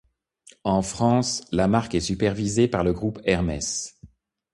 [0.63, 4.01] En France, la marque est supervisée par le groupe Hermès.